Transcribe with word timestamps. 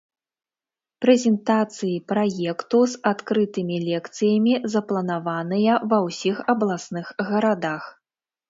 Прэзентацыі 1.03 1.91
праекту 2.11 2.79
з 2.93 2.99
адкрытымі 3.11 3.77
лекцыямі 3.89 4.53
запланаваныя 4.77 5.73
ва 5.93 5.97
ўсіх 6.07 6.41
абласных 6.55 7.05
гарадах. 7.33 7.83